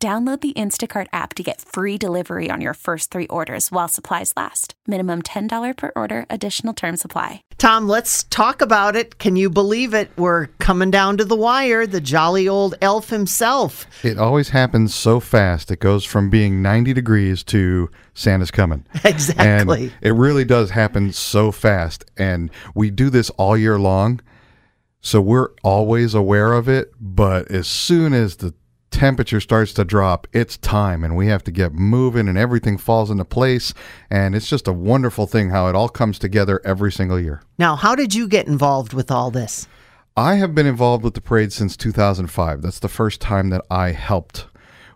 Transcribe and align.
Download 0.00 0.40
the 0.40 0.52
Instacart 0.52 1.08
app 1.12 1.34
to 1.34 1.42
get 1.42 1.60
free 1.60 1.98
delivery 1.98 2.52
on 2.52 2.60
your 2.60 2.74
first 2.74 3.10
three 3.10 3.26
orders 3.26 3.72
while 3.72 3.88
supplies 3.88 4.32
last. 4.36 4.74
Minimum 4.86 5.22
$10 5.22 5.76
per 5.76 5.90
order, 5.96 6.24
additional 6.30 6.72
term 6.72 6.96
supply. 6.96 7.42
Tom, 7.58 7.88
let's 7.88 8.22
talk 8.30 8.62
about 8.62 8.94
it. 8.94 9.18
Can 9.18 9.34
you 9.34 9.50
believe 9.50 9.94
it? 9.94 10.12
We're 10.16 10.46
coming 10.60 10.92
down 10.92 11.16
to 11.16 11.24
the 11.24 11.34
wire. 11.34 11.84
The 11.84 12.00
jolly 12.00 12.46
old 12.46 12.76
elf 12.80 13.10
himself. 13.10 13.88
It 14.04 14.18
always 14.18 14.50
happens 14.50 14.94
so 14.94 15.18
fast. 15.18 15.68
It 15.72 15.80
goes 15.80 16.04
from 16.04 16.30
being 16.30 16.62
90 16.62 16.92
degrees 16.92 17.42
to 17.44 17.90
Santa's 18.14 18.52
coming. 18.52 18.86
Exactly. 19.04 19.84
And 19.84 19.92
it 20.00 20.12
really 20.12 20.44
does 20.44 20.70
happen 20.70 21.12
so 21.12 21.50
fast. 21.50 22.04
And 22.16 22.52
we 22.72 22.90
do 22.90 23.10
this 23.10 23.30
all 23.30 23.56
year 23.56 23.80
long. 23.80 24.20
So 25.00 25.20
we're 25.20 25.48
always 25.64 26.14
aware 26.14 26.52
of 26.52 26.68
it. 26.68 26.92
But 27.00 27.50
as 27.50 27.66
soon 27.66 28.12
as 28.12 28.36
the 28.36 28.54
temperature 28.90 29.40
starts 29.40 29.72
to 29.74 29.84
drop, 29.84 30.26
it's 30.32 30.56
time 30.56 31.04
and 31.04 31.16
we 31.16 31.28
have 31.28 31.44
to 31.44 31.50
get 31.50 31.72
moving 31.72 32.28
and 32.28 32.38
everything 32.38 32.78
falls 32.78 33.10
into 33.10 33.24
place. 33.24 33.74
And 34.10 34.34
it's 34.34 34.48
just 34.48 34.68
a 34.68 34.72
wonderful 34.72 35.26
thing 35.26 35.50
how 35.50 35.68
it 35.68 35.74
all 35.74 35.88
comes 35.88 36.18
together 36.18 36.60
every 36.64 36.92
single 36.92 37.20
year. 37.20 37.42
Now, 37.58 37.76
how 37.76 37.94
did 37.94 38.14
you 38.14 38.28
get 38.28 38.46
involved 38.46 38.92
with 38.92 39.10
all 39.10 39.30
this? 39.30 39.68
I 40.16 40.34
have 40.36 40.54
been 40.54 40.66
involved 40.66 41.04
with 41.04 41.14
the 41.14 41.20
parade 41.20 41.52
since 41.52 41.76
2005. 41.76 42.62
That's 42.62 42.80
the 42.80 42.88
first 42.88 43.20
time 43.20 43.50
that 43.50 43.64
I 43.70 43.92
helped 43.92 44.46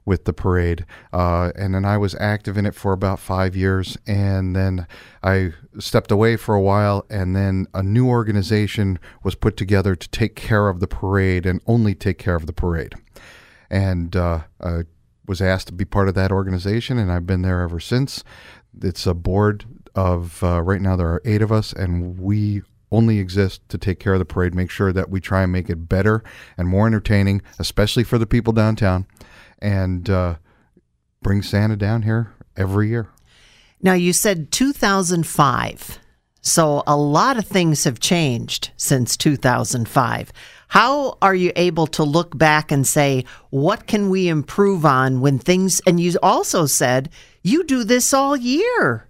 with 0.04 0.24
the 0.24 0.32
parade. 0.32 0.84
Uh, 1.12 1.52
and 1.54 1.74
then 1.74 1.84
I 1.84 1.96
was 1.96 2.16
active 2.16 2.56
in 2.56 2.66
it 2.66 2.74
for 2.74 2.92
about 2.92 3.20
five 3.20 3.54
years. 3.54 3.96
And 4.04 4.56
then 4.56 4.88
I 5.22 5.52
stepped 5.78 6.10
away 6.10 6.36
for 6.36 6.56
a 6.56 6.60
while. 6.60 7.06
And 7.08 7.36
then 7.36 7.68
a 7.72 7.84
new 7.84 8.08
organization 8.08 8.98
was 9.22 9.36
put 9.36 9.56
together 9.56 9.94
to 9.94 10.08
take 10.08 10.34
care 10.34 10.68
of 10.68 10.80
the 10.80 10.88
parade 10.88 11.46
and 11.46 11.60
only 11.68 11.94
take 11.94 12.18
care 12.18 12.34
of 12.34 12.46
the 12.46 12.52
parade 12.52 12.94
and 13.72 14.14
uh, 14.14 14.42
I 14.60 14.82
was 15.26 15.40
asked 15.40 15.68
to 15.68 15.72
be 15.72 15.86
part 15.86 16.08
of 16.08 16.14
that 16.14 16.30
organization, 16.30 16.98
and 16.98 17.10
I've 17.10 17.26
been 17.26 17.42
there 17.42 17.62
ever 17.62 17.80
since. 17.80 18.22
It's 18.80 19.06
a 19.06 19.14
board 19.14 19.64
of 19.94 20.44
uh, 20.44 20.60
right 20.60 20.80
now 20.80 20.94
there 20.94 21.08
are 21.08 21.22
eight 21.24 21.42
of 21.42 21.50
us, 21.50 21.72
and 21.72 22.18
we 22.18 22.62
only 22.92 23.18
exist 23.18 23.66
to 23.70 23.78
take 23.78 23.98
care 23.98 24.12
of 24.12 24.18
the 24.18 24.26
parade, 24.26 24.54
make 24.54 24.70
sure 24.70 24.92
that 24.92 25.08
we 25.08 25.20
try 25.20 25.42
and 25.42 25.50
make 25.50 25.70
it 25.70 25.88
better 25.88 26.22
and 26.58 26.68
more 26.68 26.86
entertaining, 26.86 27.40
especially 27.58 28.04
for 28.04 28.18
the 28.18 28.26
people 28.26 28.52
downtown, 28.52 29.06
and 29.60 30.10
uh, 30.10 30.34
bring 31.22 31.40
Santa 31.40 31.76
down 31.76 32.02
here 32.02 32.34
every 32.54 32.90
year. 32.90 33.08
Now, 33.80 33.94
you 33.94 34.12
said 34.12 34.52
2005. 34.52 35.98
So 36.42 36.82
a 36.86 36.96
lot 36.96 37.38
of 37.38 37.46
things 37.46 37.84
have 37.84 38.00
changed 38.00 38.70
since 38.76 39.16
2005. 39.16 40.32
How 40.72 41.18
are 41.20 41.34
you 41.34 41.52
able 41.54 41.86
to 41.88 42.02
look 42.02 42.38
back 42.38 42.72
and 42.72 42.86
say, 42.86 43.26
what 43.50 43.86
can 43.86 44.08
we 44.08 44.28
improve 44.28 44.86
on 44.86 45.20
when 45.20 45.38
things, 45.38 45.82
and 45.86 46.00
you 46.00 46.18
also 46.22 46.64
said 46.64 47.10
you 47.42 47.62
do 47.64 47.84
this 47.84 48.14
all 48.14 48.34
year? 48.34 49.06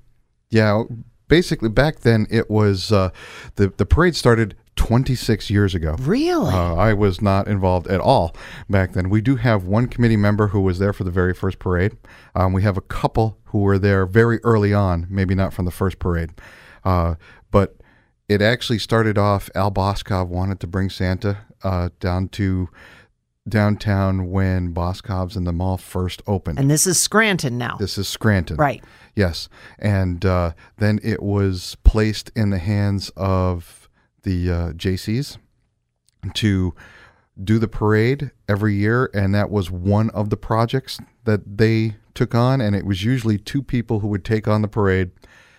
Yeah, 0.51 0.83
basically 1.29 1.69
back 1.69 2.01
then 2.01 2.27
it 2.31 2.51
was 2.51 2.91
uh, 2.91 3.11
the 3.55 3.69
the 3.77 3.87
parade 3.87 4.17
started 4.17 4.57
26 4.75 5.51
years 5.51 5.73
ago. 5.73 5.95
Really? 6.01 6.53
Uh, 6.53 6.75
I 6.75 6.95
was 6.95 7.23
not 7.23 7.47
involved 7.47 7.87
at 7.87 8.01
all 8.01 8.35
back 8.69 8.95
then. 8.95 9.09
We 9.09 9.21
do 9.21 9.37
have 9.37 9.63
one 9.63 9.87
committee 9.87 10.17
member 10.17 10.49
who 10.49 10.63
was 10.63 10.81
there 10.81 10.93
for 10.93 11.05
the 11.05 11.13
very 11.13 11.33
first 11.33 11.61
parade. 11.61 11.97
Um, 12.35 12.53
we 12.53 12.63
have 12.63 12.77
a 12.77 12.81
couple 12.81 13.39
who 13.45 13.61
were 13.61 13.79
there 13.79 14.05
very 14.05 14.41
early 14.43 14.75
on, 14.75 15.07
maybe 15.09 15.37
not 15.37 15.55
from 15.55 15.67
the 15.67 15.71
first 15.71 16.01
parade. 16.01 16.31
Uh, 16.85 17.15
but 17.53 17.77
it 18.33 18.41
actually 18.41 18.79
started 18.79 19.19
off. 19.19 19.51
Al 19.55 19.71
Boscov 19.71 20.29
wanted 20.29 20.59
to 20.61 20.67
bring 20.67 20.89
Santa 20.89 21.39
uh, 21.63 21.91
down 22.01 22.29
to 22.29 22.69
downtown 23.49 24.31
when 24.31 24.73
Boscov's 24.73 25.37
and 25.37 25.47
the 25.47 25.53
mall 25.53 25.77
first 25.77 26.23
opened. 26.27 26.59
And 26.59 26.71
this 26.71 26.87
is 26.87 26.99
Scranton 26.99 27.59
now. 27.59 27.77
This 27.79 27.99
is 27.99 28.09
Scranton. 28.09 28.57
Right. 28.57 28.83
Yes. 29.15 29.49
And 29.79 30.25
uh, 30.25 30.53
then 30.79 31.01
it 31.03 31.23
was 31.23 31.77
placed 31.85 32.31
in 32.35 32.51
the 32.51 32.59
hands 32.59 33.11
of 33.17 33.89
the 34.23 34.51
uh, 34.51 34.73
Jaycees 34.73 35.39
to 36.35 36.75
do 37.43 37.59
the 37.59 37.69
parade 37.69 38.31
every 38.49 38.75
year. 38.75 39.11
And 39.13 39.35
that 39.35 39.51
was 39.51 39.71
one 39.71 40.09
of 40.11 40.31
the 40.31 40.37
projects 40.37 41.01
that 41.25 41.59
they 41.59 41.97
took 42.15 42.35
on. 42.35 42.61
And 42.61 42.77
it 42.77 42.87
was 42.87 43.03
usually 43.03 43.39
two 43.39 43.63
people 43.63 44.01
who 44.01 44.09
would 44.09 44.25
take 44.25 44.47
on 44.47 44.63
the 44.63 44.69
parade 44.69 45.11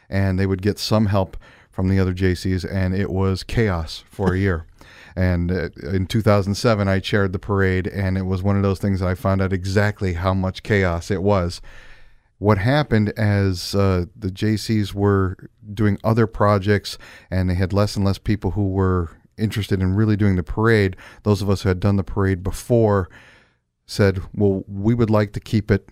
and 0.10 0.40
they 0.40 0.46
would 0.46 0.62
get 0.62 0.80
some 0.80 1.08
help 1.08 1.36
from 1.74 1.90
the 1.90 2.00
other 2.00 2.14
Jaycees, 2.14 2.64
And 2.64 2.96
it 2.96 3.10
was 3.10 3.44
chaos 3.44 4.04
for 4.10 4.34
a 4.34 4.40
year. 4.40 4.66
And 5.16 5.52
uh, 5.52 5.70
in 5.84 6.08
2007, 6.08 6.88
I 6.88 7.00
chaired 7.00 7.34
the 7.34 7.40
parade, 7.40 7.86
and 7.86 8.18
it 8.18 8.24
was 8.24 8.42
one 8.42 8.56
of 8.56 8.64
those 8.64 8.80
things 8.80 9.00
that 9.00 9.08
I 9.08 9.14
found 9.14 9.44
out 9.44 9.54
exactly 9.54 10.14
how 10.14 10.34
much 10.34 10.64
chaos 10.64 11.12
it 11.12 11.22
was. 11.22 11.62
What 12.40 12.58
happened 12.58 13.10
as 13.10 13.76
uh, 13.76 14.06
the 14.16 14.30
Jaycees 14.30 14.96
were 14.96 15.52
doing 15.72 16.00
other 16.04 16.26
projects 16.26 16.98
and 17.30 17.48
they 17.48 17.54
had 17.54 17.74
less 17.74 17.96
and 17.96 18.04
less 18.04 18.18
people 18.18 18.52
who 18.52 18.70
were 18.70 19.12
interested 19.38 19.84
in 19.84 19.94
really 19.94 20.18
doing 20.18 20.36
the 20.36 20.42
parade, 20.42 20.98
those 21.22 21.44
of 21.44 21.50
us 21.50 21.62
who 21.62 21.70
had 21.70 21.80
done 21.80 21.96
the 21.96 22.04
parade 22.04 22.42
before 22.42 23.08
said, 23.86 24.20
Well, 24.34 24.64
we 24.68 24.96
would 24.96 25.12
like 25.12 25.32
to 25.34 25.40
keep 25.40 25.70
it 25.70 25.88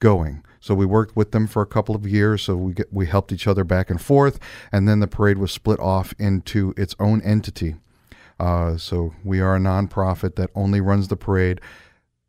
going. 0.00 0.42
So 0.64 0.74
we 0.74 0.86
worked 0.86 1.14
with 1.14 1.32
them 1.32 1.46
for 1.46 1.60
a 1.60 1.66
couple 1.66 1.94
of 1.94 2.06
years. 2.06 2.40
So 2.40 2.56
we 2.56 2.72
get, 2.72 2.90
we 2.90 3.04
helped 3.04 3.32
each 3.32 3.46
other 3.46 3.64
back 3.64 3.90
and 3.90 4.00
forth, 4.00 4.40
and 4.72 4.88
then 4.88 5.00
the 5.00 5.06
parade 5.06 5.36
was 5.36 5.52
split 5.52 5.78
off 5.78 6.14
into 6.18 6.72
its 6.74 6.96
own 6.98 7.20
entity. 7.20 7.74
Uh, 8.40 8.78
so 8.78 9.12
we 9.22 9.40
are 9.40 9.56
a 9.56 9.58
nonprofit 9.58 10.36
that 10.36 10.48
only 10.54 10.80
runs 10.80 11.08
the 11.08 11.18
parade. 11.18 11.60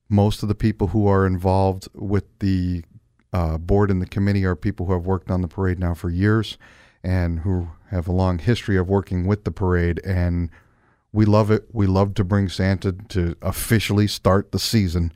Most 0.09 0.43
of 0.43 0.49
the 0.49 0.53
people 0.53 0.87
who 0.87 1.07
are 1.07 1.25
involved 1.25 1.87
with 1.93 2.25
the 2.39 2.83
uh, 3.31 3.57
board 3.57 3.89
and 3.89 4.01
the 4.01 4.05
committee 4.05 4.43
are 4.43 4.57
people 4.57 4.87
who 4.87 4.91
have 4.91 5.05
worked 5.05 5.31
on 5.31 5.41
the 5.41 5.47
parade 5.47 5.79
now 5.79 5.93
for 5.93 6.09
years 6.09 6.57
and 7.05 7.39
who 7.39 7.69
have 7.89 8.05
a 8.05 8.11
long 8.11 8.39
history 8.39 8.75
of 8.75 8.89
working 8.89 9.25
with 9.25 9.45
the 9.45 9.51
parade. 9.51 10.01
And 10.05 10.49
we 11.13 11.23
love 11.23 11.51
it. 11.51 11.69
We 11.71 11.87
love 11.87 12.13
to 12.15 12.25
bring 12.25 12.49
Santa 12.49 12.91
to 12.91 13.37
officially 13.41 14.07
start 14.07 14.51
the 14.51 14.59
season. 14.59 15.13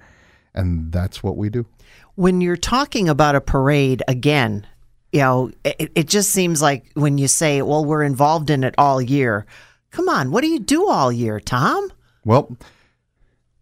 And 0.56 0.94
that's 0.94 1.22
what 1.22 1.36
we 1.36 1.50
do. 1.50 1.66
When 2.20 2.42
you're 2.42 2.58
talking 2.58 3.08
about 3.08 3.36
a 3.36 3.40
parade, 3.40 4.04
again, 4.06 4.68
you 5.14 5.22
know, 5.22 5.52
it, 5.64 5.90
it 5.96 6.08
just 6.10 6.32
seems 6.32 6.62
like 6.62 6.92
when 6.94 7.18
you 7.18 7.30
say, 7.30 7.62
well, 7.62 7.86
we're 7.86 8.04
involved 8.04 8.50
in 8.50 8.66
it 8.66 8.76
all 8.78 9.02
year. 9.02 9.46
Come 9.92 10.10
on, 10.10 10.30
what 10.30 10.42
do 10.42 10.50
you 10.50 10.60
do 10.60 10.90
all 10.90 11.14
year, 11.14 11.40
Tom? 11.40 11.90
Well, 12.26 12.58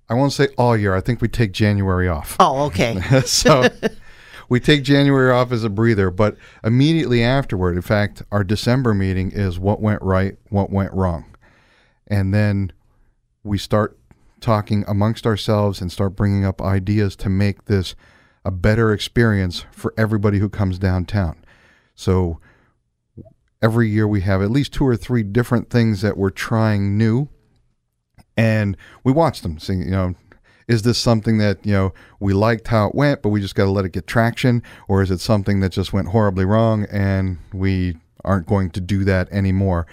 I 0.10 0.16
won't 0.16 0.34
say 0.34 0.48
all 0.58 0.76
year. 0.76 0.96
I 0.96 1.02
think 1.02 1.22
we 1.22 1.28
take 1.28 1.52
January 1.52 2.08
off. 2.08 2.36
Oh, 2.40 2.66
okay. 2.66 3.00
so 3.28 3.68
we 4.50 4.60
take 4.60 4.82
January 4.82 5.30
off 5.30 5.52
as 5.52 5.64
a 5.64 5.70
breather, 5.70 6.10
but 6.10 6.36
immediately 6.64 7.22
afterward, 7.22 7.76
in 7.76 7.84
fact, 7.84 8.24
our 8.32 8.44
December 8.44 8.96
meeting 8.96 9.30
is 9.30 9.60
what 9.60 9.82
went 9.82 10.02
right, 10.02 10.36
what 10.50 10.72
went 10.72 10.92
wrong. 10.94 11.26
And 12.08 12.34
then 12.34 12.72
we 13.44 13.60
start 13.60 14.00
talking 14.42 14.84
amongst 14.88 15.28
ourselves 15.28 15.80
and 15.80 15.92
start 15.92 16.16
bringing 16.16 16.44
up 16.44 16.60
ideas 16.60 17.16
to 17.18 17.30
make 17.30 17.66
this 17.66 17.94
a 18.46 18.52
better 18.52 18.94
experience 18.94 19.66
for 19.72 19.94
everybody 19.98 20.40
who 20.40 20.50
comes 20.50 20.80
downtown. 20.80 21.44
So 21.96 22.40
every 23.62 23.90
year 23.90 24.08
we 24.08 24.22
have 24.22 24.42
at 24.42 24.52
least 24.52 24.74
two 24.74 24.86
or 24.86 24.96
three 24.96 25.24
different 25.24 25.70
things 25.70 26.02
that 26.02 26.18
we're 26.18 26.30
trying 26.30 26.98
new 26.98 27.28
and 28.36 28.78
we 29.04 29.12
watch 29.12 29.42
them 29.42 29.58
see 29.58 29.74
you 29.74 29.90
know 29.90 30.14
is 30.68 30.82
this 30.82 30.98
something 30.98 31.38
that 31.38 31.66
you 31.66 31.72
know 31.72 31.94
we 32.20 32.34
liked 32.34 32.68
how 32.68 32.88
it 32.88 32.96
went 32.96 33.22
but 33.22 33.30
we 33.30 33.42
just 33.42 33.56
got 33.56 33.66
to 33.66 33.72
let 33.72 33.86
it 33.86 33.94
get 33.94 34.08
traction? 34.08 34.62
Or 34.88 35.02
is 35.02 35.12
it 35.12 35.20
something 35.20 35.60
that 35.62 35.72
just 35.72 35.94
went 35.94 36.10
horribly 36.10 36.46
wrong 36.46 36.86
and 36.92 37.38
we 37.54 37.98
aren't 38.24 38.48
going 38.48 38.72
to 38.72 38.82
do 38.82 39.04
that 39.06 39.32
anymore? 39.32 39.88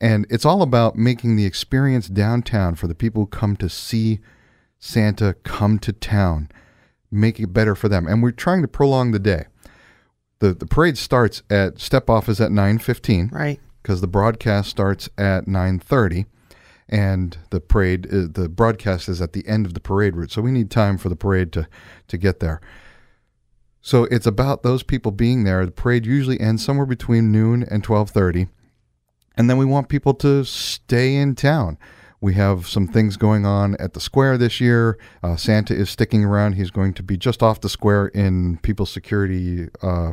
And 0.00 0.26
it's 0.30 0.46
all 0.46 0.62
about 0.62 0.96
making 0.96 1.36
the 1.36 1.44
experience 1.44 2.08
downtown 2.08 2.74
for 2.74 2.86
the 2.86 2.94
people 2.94 3.22
who 3.22 3.26
come 3.26 3.56
to 3.56 3.68
see 3.68 4.20
santa 4.78 5.34
come 5.42 5.78
to 5.78 5.92
town 5.92 6.48
make 7.10 7.40
it 7.40 7.52
better 7.52 7.74
for 7.74 7.88
them. 7.88 8.06
And 8.06 8.22
we're 8.22 8.30
trying 8.30 8.62
to 8.62 8.68
prolong 8.68 9.10
the 9.10 9.18
day. 9.18 9.46
The 10.40 10.54
the 10.54 10.66
parade 10.66 10.98
starts 10.98 11.42
at 11.50 11.80
step 11.80 12.08
off 12.08 12.28
is 12.28 12.40
at 12.40 12.50
9:15 12.50 13.32
right. 13.32 13.60
Because 13.82 14.00
the 14.00 14.06
broadcast 14.06 14.70
starts 14.70 15.08
at 15.16 15.46
9:30 15.46 16.26
and 16.88 17.38
the 17.50 17.60
parade 17.60 18.06
uh, 18.06 18.26
the 18.30 18.48
broadcast 18.48 19.08
is 19.08 19.20
at 19.20 19.32
the 19.32 19.46
end 19.46 19.66
of 19.66 19.74
the 19.74 19.80
parade 19.80 20.16
route. 20.16 20.32
So 20.32 20.42
we 20.42 20.50
need 20.50 20.70
time 20.70 20.98
for 20.98 21.08
the 21.08 21.16
parade 21.16 21.52
to 21.52 21.68
to 22.08 22.18
get 22.18 22.40
there. 22.40 22.60
So 23.82 24.04
it's 24.04 24.26
about 24.26 24.62
those 24.62 24.82
people 24.82 25.10
being 25.10 25.44
there. 25.44 25.64
The 25.64 25.72
parade 25.72 26.04
usually 26.04 26.38
ends 26.38 26.64
somewhere 26.64 26.86
between 26.86 27.32
noon 27.32 27.62
and 27.62 27.82
12:30. 27.82 28.48
And 29.36 29.48
then 29.48 29.56
we 29.56 29.64
want 29.64 29.88
people 29.88 30.14
to 30.14 30.44
stay 30.44 31.16
in 31.16 31.34
town. 31.34 31.78
We 32.20 32.34
have 32.34 32.66
some 32.66 32.86
things 32.86 33.16
going 33.16 33.46
on 33.46 33.76
at 33.76 33.94
the 33.94 34.00
square 34.00 34.36
this 34.36 34.60
year. 34.60 34.98
Uh, 35.22 35.36
Santa 35.36 35.74
is 35.74 35.88
sticking 35.88 36.24
around. 36.24 36.54
He's 36.54 36.70
going 36.70 36.94
to 36.94 37.02
be 37.02 37.16
just 37.16 37.42
off 37.42 37.60
the 37.60 37.68
square 37.68 38.08
in 38.08 38.58
People's 38.58 38.92
Security 38.92 39.68
uh, 39.82 40.12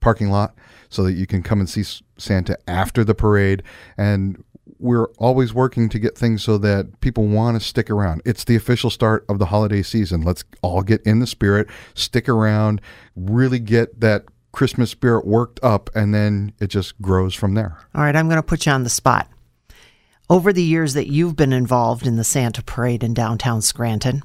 parking 0.00 0.30
lot 0.30 0.54
so 0.88 1.02
that 1.04 1.12
you 1.12 1.26
can 1.26 1.42
come 1.42 1.60
and 1.60 1.68
see 1.68 1.84
Santa 2.16 2.58
after 2.66 3.04
the 3.04 3.14
parade. 3.14 3.62
And 3.96 4.42
we're 4.78 5.06
always 5.18 5.52
working 5.52 5.88
to 5.90 5.98
get 5.98 6.16
things 6.16 6.42
so 6.42 6.58
that 6.58 7.00
people 7.00 7.26
want 7.26 7.60
to 7.60 7.66
stick 7.66 7.90
around. 7.90 8.22
It's 8.24 8.44
the 8.44 8.56
official 8.56 8.90
start 8.90 9.24
of 9.28 9.38
the 9.38 9.46
holiday 9.46 9.82
season. 9.82 10.22
Let's 10.22 10.42
all 10.62 10.82
get 10.82 11.02
in 11.02 11.20
the 11.20 11.26
spirit, 11.26 11.68
stick 11.94 12.28
around, 12.28 12.80
really 13.14 13.58
get 13.58 14.00
that 14.00 14.24
Christmas 14.52 14.90
spirit 14.90 15.26
worked 15.26 15.60
up, 15.62 15.90
and 15.94 16.14
then 16.14 16.52
it 16.60 16.68
just 16.68 17.00
grows 17.00 17.34
from 17.34 17.54
there. 17.54 17.78
All 17.94 18.02
right, 18.02 18.16
I'm 18.16 18.26
going 18.26 18.36
to 18.36 18.42
put 18.42 18.66
you 18.66 18.72
on 18.72 18.82
the 18.82 18.90
spot. 18.90 19.28
Over 20.30 20.52
the 20.52 20.62
years 20.62 20.94
that 20.94 21.08
you've 21.08 21.34
been 21.34 21.52
involved 21.52 22.06
in 22.06 22.14
the 22.14 22.22
Santa 22.22 22.62
Parade 22.62 23.02
in 23.02 23.14
downtown 23.14 23.60
Scranton, 23.62 24.22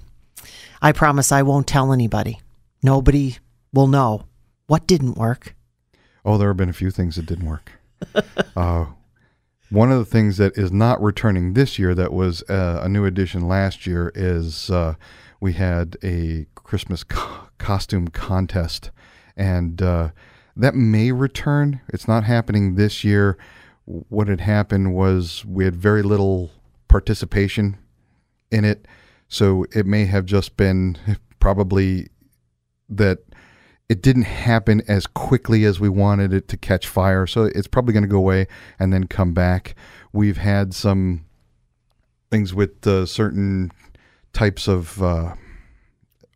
I 0.80 0.92
promise 0.92 1.31
I 1.31 1.42
won't 1.42 1.66
tell 1.66 1.92
anybody. 1.92 2.42
Nobody 2.84 3.40
will 3.74 3.88
know 3.88 4.28
what 4.68 4.86
didn't 4.86 5.18
work. 5.18 5.56
Oh, 6.24 6.38
there 6.38 6.50
have 6.50 6.57
been 6.57 6.69
a 6.69 6.74
few 6.74 6.92
things 6.92 7.16
that 7.16 7.25
didn't 7.25 7.48
work. 7.48 7.72
uh, 8.56 8.86
one 9.72 9.92
of 9.92 9.98
the 9.98 10.06
things 10.06 10.38
that 10.38 10.56
is 10.56 10.72
not 10.72 11.02
returning 11.02 11.54
this 11.54 11.80
year 11.80 11.96
that 11.96 12.13
was 12.13 12.44
uh, 12.44 12.81
a 12.84 12.88
new 12.88 13.06
addition 13.06 13.48
last 13.48 13.88
year 13.88 14.12
is 14.13 14.69
uh, 14.69 14.94
we 15.42 15.54
had 15.54 15.98
a 16.04 16.46
Christmas 16.54 17.04
co- 17.04 17.48
costume 17.57 18.10
contest, 18.10 18.92
and 19.36 19.81
uh, 19.81 20.10
that 20.56 20.75
may 20.75 21.12
return. 21.12 21.81
It's 21.88 22.07
not 22.07 22.25
happening 22.25 22.75
this 22.75 23.04
year. 23.04 23.40
What 23.86 24.28
had 24.28 24.42
happened 24.42 24.94
was 24.94 25.46
we 25.46 25.66
had 25.66 25.76
very 25.76 26.02
little 26.02 26.52
participation 26.88 27.78
in 28.52 28.66
it, 28.66 28.88
so 29.28 29.66
it 29.74 29.86
may 29.86 30.06
have 30.06 30.26
just 30.26 30.58
been 30.58 30.98
probably 31.40 32.10
that 32.90 33.20
it 33.88 34.02
didn't 34.02 34.24
happen 34.24 34.82
as 34.88 35.06
quickly 35.06 35.64
as 35.66 35.80
we 35.80 35.90
wanted 35.90 36.34
it 36.34 36.48
to 36.48 36.58
catch 36.58 36.88
fire. 36.88 37.28
So 37.28 37.44
it's 37.44 37.68
probably 37.68 37.94
going 37.94 38.04
to 38.04 38.10
go 38.10 38.18
away 38.18 38.48
and 38.80 38.92
then 38.92 39.06
come 39.06 39.34
back. 39.34 39.76
We've 40.12 40.38
had 40.38 40.74
some 40.74 41.26
things 42.31 42.54
with 42.54 42.86
uh, 42.88 43.06
certain 43.06 43.72
types 44.34 44.68
of. 44.68 45.02
Uh, 45.02 45.36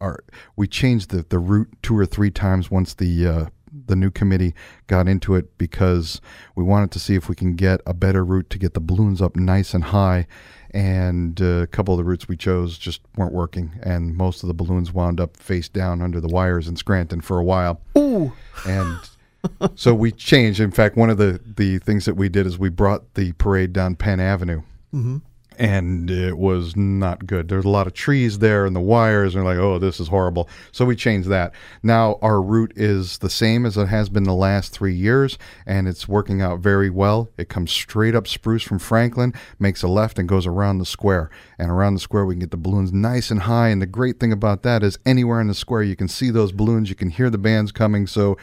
our, 0.02 0.24
we 0.56 0.66
changed 0.66 1.10
the, 1.10 1.26
the 1.28 1.40
route 1.40 1.68
two 1.82 1.98
or 1.98 2.06
three 2.06 2.32
times 2.32 2.72
once 2.72 2.94
the 2.94 3.28
uh, 3.28 3.46
the 3.86 3.96
new 3.96 4.12
committee 4.12 4.54
got 4.88 5.08
into 5.08 5.36
it 5.36 5.58
because 5.58 6.22
we 6.56 6.64
wanted 6.64 6.92
to 6.92 7.00
see 7.00 7.16
if 7.16 7.30
we 7.30 7.36
can 7.36 7.56
get 7.56 7.82
a 7.86 7.94
better 7.94 8.24
route 8.24 8.50
to 8.50 8.58
get 8.58 8.74
the 8.74 8.80
balloons 8.80 9.22
up 9.22 9.36
nice 9.36 9.74
and 9.74 9.86
high. 9.86 10.28
And 10.72 11.42
uh, 11.42 11.62
a 11.62 11.68
couple 11.68 11.94
of 11.94 11.98
the 11.98 12.04
routes 12.04 12.28
we 12.28 12.38
chose 12.38 12.78
just 12.78 13.02
weren't 13.16 13.34
working, 13.34 13.80
and 13.82 14.16
most 14.16 14.44
of 14.44 14.48
the 14.48 14.54
balloons 14.54 14.94
wound 14.94 15.20
up 15.20 15.36
face 15.36 15.68
down 15.68 16.02
under 16.02 16.22
the 16.22 16.28
wires 16.28 16.68
in 16.68 16.76
Scranton 16.76 17.22
for 17.22 17.40
a 17.40 17.44
while. 17.44 17.82
Ooh. 17.98 18.34
And 18.68 19.00
so 19.76 19.96
we 19.96 20.12
changed. 20.12 20.60
In 20.60 20.70
fact, 20.70 20.96
one 20.96 21.10
of 21.10 21.18
the, 21.18 21.42
the 21.44 21.80
things 21.80 22.06
that 22.06 22.16
we 22.16 22.30
did 22.30 22.46
is 22.46 22.60
we 22.60 22.70
brought 22.70 23.16
the 23.16 23.32
parade 23.34 23.74
down 23.74 23.96
Penn 23.96 24.20
Avenue. 24.20 24.62
Mm-hmm. 24.94 25.18
And 25.60 26.10
it 26.10 26.38
was 26.38 26.78
not 26.78 27.28
good. 27.28 27.50
There's 27.50 27.66
a 27.66 27.70
lot 27.70 27.86
of 27.86 27.94
trees 27.94 28.40
there 28.40 28.66
and 28.66 28.74
the 28.74 28.80
wires, 28.80 29.36
and 29.36 29.44
like, 29.44 29.58
oh, 29.58 29.78
this 29.78 30.00
is 30.00 30.08
horrible. 30.08 30.48
So 30.72 30.86
we 30.86 30.96
changed 30.96 31.28
that. 31.28 31.54
Now 31.84 32.18
our 32.22 32.42
route 32.42 32.72
is 32.78 33.18
the 33.18 33.30
same 33.30 33.66
as 33.66 33.76
it 33.76 33.90
has 33.90 34.08
been 34.08 34.24
the 34.24 34.34
last 34.34 34.72
three 34.72 34.96
years, 34.96 35.38
and 35.66 35.86
it's 35.86 36.08
working 36.08 36.42
out 36.42 36.62
very 36.62 36.90
well. 36.90 37.30
It 37.38 37.50
comes 37.50 37.74
straight 37.74 38.16
up 38.16 38.26
Spruce 38.26 38.64
from 38.64 38.80
Franklin, 38.80 39.34
makes 39.60 39.84
a 39.84 39.90
left, 39.90 40.18
and 40.18 40.30
goes 40.30 40.48
around 40.48 40.78
the 40.78 40.86
square. 40.86 41.30
And 41.58 41.70
around 41.70 41.96
the 41.96 42.00
square, 42.00 42.26
we 42.26 42.36
can 42.36 42.40
get 42.40 42.52
the 42.52 42.58
balloons 42.58 42.94
nice 42.94 43.30
and 43.30 43.42
high. 43.42 43.68
And 43.68 43.82
the 43.82 43.86
great 43.86 44.18
thing 44.18 44.32
about 44.32 44.64
that 44.64 44.82
is 44.82 44.98
anywhere 45.06 45.42
in 45.42 45.48
the 45.48 45.54
square, 45.54 45.84
you 45.84 45.98
can 45.98 46.08
see 46.08 46.30
those 46.30 46.54
balloons, 46.54 46.90
you 46.90 46.96
can 46.96 47.10
hear 47.10 47.30
the 47.30 47.38
bands 47.38 47.74
coming. 47.74 48.08
So 48.08 48.38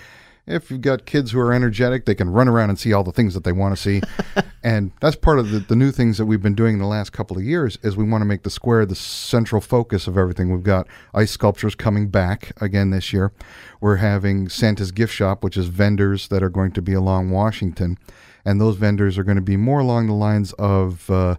if 0.46 0.70
you've 0.70 0.80
got 0.80 1.06
kids 1.06 1.32
who 1.32 1.40
are 1.40 1.52
energetic, 1.52 2.04
they 2.04 2.14
can 2.14 2.30
run 2.30 2.46
around 2.46 2.70
and 2.70 2.78
see 2.78 2.92
all 2.92 3.02
the 3.02 3.12
things 3.12 3.34
that 3.34 3.42
they 3.42 3.52
want 3.52 3.76
to 3.76 3.82
see. 3.82 4.00
and 4.62 4.92
that's 5.00 5.16
part 5.16 5.40
of 5.40 5.50
the, 5.50 5.58
the 5.58 5.74
new 5.74 5.90
things 5.90 6.18
that 6.18 6.26
we've 6.26 6.42
been 6.42 6.54
doing 6.54 6.74
in 6.74 6.78
the 6.78 6.86
last 6.86 7.12
couple 7.12 7.36
of 7.36 7.42
years 7.42 7.78
is 7.82 7.96
we 7.96 8.04
want 8.04 8.22
to 8.22 8.26
make 8.26 8.44
the 8.44 8.50
square 8.50 8.86
the 8.86 8.94
central 8.94 9.60
focus 9.60 10.06
of 10.06 10.16
everything. 10.16 10.52
We've 10.52 10.62
got 10.62 10.86
ice 11.12 11.32
sculptures 11.32 11.74
coming 11.74 12.08
back 12.08 12.52
again 12.62 12.90
this 12.90 13.12
year. 13.12 13.32
We're 13.80 13.96
having 13.96 14.48
Santa's 14.48 14.92
gift 14.92 15.12
shop, 15.12 15.42
which 15.42 15.56
is 15.56 15.66
vendors 15.66 16.28
that 16.28 16.42
are 16.42 16.50
going 16.50 16.72
to 16.72 16.82
be 16.82 16.92
along 16.92 17.30
Washington. 17.30 17.98
And 18.44 18.60
those 18.60 18.76
vendors 18.76 19.18
are 19.18 19.24
going 19.24 19.36
to 19.36 19.42
be 19.42 19.56
more 19.56 19.80
along 19.80 20.06
the 20.06 20.12
lines 20.12 20.52
of 20.52 21.10
uh, 21.10 21.34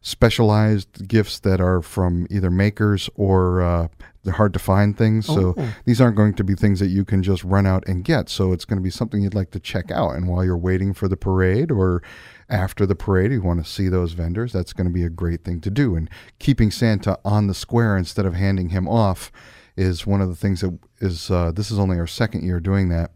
specialized 0.00 1.06
gifts 1.06 1.38
that 1.40 1.60
are 1.60 1.80
from 1.80 2.26
either 2.28 2.50
makers 2.50 3.08
or 3.14 3.62
uh, 3.62 3.88
they're 4.28 4.36
hard 4.36 4.52
to 4.52 4.58
find 4.58 4.94
things. 4.94 5.24
So 5.24 5.54
Oh. 5.56 5.74
these 5.86 6.02
aren't 6.02 6.16
going 6.16 6.34
to 6.34 6.44
be 6.44 6.54
things 6.54 6.80
that 6.80 6.88
you 6.88 7.02
can 7.02 7.22
just 7.22 7.42
run 7.44 7.64
out 7.66 7.82
and 7.88 8.04
get. 8.04 8.28
So 8.28 8.52
it's 8.52 8.66
going 8.66 8.76
to 8.76 8.82
be 8.82 8.90
something 8.90 9.22
you'd 9.22 9.34
like 9.34 9.50
to 9.52 9.58
check 9.58 9.90
out. 9.90 10.10
And 10.16 10.28
while 10.28 10.44
you're 10.44 10.58
waiting 10.58 10.92
for 10.92 11.08
the 11.08 11.16
parade 11.16 11.70
or 11.70 12.02
after 12.50 12.84
the 12.84 12.94
parade, 12.94 13.32
you 13.32 13.40
want 13.40 13.64
to 13.64 13.70
see 13.70 13.88
those 13.88 14.12
vendors, 14.12 14.52
that's 14.52 14.74
going 14.74 14.86
to 14.86 14.92
be 14.92 15.02
a 15.02 15.08
great 15.08 15.44
thing 15.44 15.62
to 15.62 15.70
do. 15.70 15.96
And 15.96 16.10
keeping 16.38 16.70
Santa 16.70 17.18
on 17.24 17.46
the 17.46 17.54
square 17.54 17.96
instead 17.96 18.26
of 18.26 18.34
handing 18.34 18.68
him 18.68 18.86
off 18.86 19.32
is 19.76 20.06
one 20.06 20.20
of 20.20 20.28
the 20.28 20.36
things 20.36 20.60
that 20.60 20.78
is, 21.00 21.30
uh, 21.30 21.50
this 21.50 21.70
is 21.70 21.78
only 21.78 21.98
our 21.98 22.06
second 22.06 22.42
year 22.44 22.60
doing 22.60 22.90
that. 22.90 23.12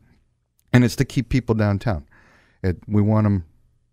And 0.72 0.82
it's 0.82 0.96
to 0.96 1.04
keep 1.04 1.28
people 1.28 1.54
downtown. 1.54 2.06
It, 2.62 2.78
we 2.88 3.02
want 3.02 3.24
them 3.24 3.44